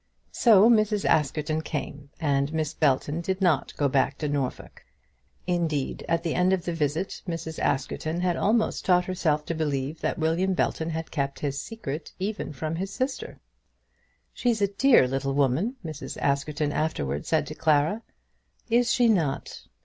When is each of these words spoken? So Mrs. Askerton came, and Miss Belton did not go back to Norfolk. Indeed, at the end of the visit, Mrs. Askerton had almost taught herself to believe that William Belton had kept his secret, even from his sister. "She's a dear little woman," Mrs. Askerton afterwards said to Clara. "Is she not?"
So 0.31 0.67
Mrs. 0.67 1.05
Askerton 1.05 1.61
came, 1.61 2.09
and 2.19 2.51
Miss 2.51 2.73
Belton 2.73 3.21
did 3.21 3.39
not 3.39 3.71
go 3.77 3.87
back 3.87 4.17
to 4.17 4.27
Norfolk. 4.27 4.83
Indeed, 5.45 6.03
at 6.09 6.23
the 6.23 6.33
end 6.33 6.53
of 6.53 6.65
the 6.65 6.73
visit, 6.73 7.21
Mrs. 7.27 7.59
Askerton 7.59 8.21
had 8.21 8.35
almost 8.35 8.83
taught 8.83 9.05
herself 9.05 9.45
to 9.45 9.53
believe 9.53 10.01
that 10.01 10.17
William 10.17 10.55
Belton 10.55 10.89
had 10.89 11.11
kept 11.11 11.41
his 11.41 11.61
secret, 11.61 12.13
even 12.17 12.51
from 12.51 12.77
his 12.77 12.91
sister. 12.91 13.39
"She's 14.33 14.59
a 14.59 14.69
dear 14.73 15.07
little 15.07 15.35
woman," 15.35 15.75
Mrs. 15.85 16.17
Askerton 16.19 16.71
afterwards 16.71 17.27
said 17.27 17.45
to 17.45 17.53
Clara. 17.53 18.01
"Is 18.71 18.91
she 18.91 19.07
not?" 19.07 19.67